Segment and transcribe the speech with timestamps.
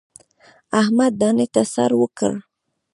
[0.79, 2.31] احمد دانې ته سر ورکړ.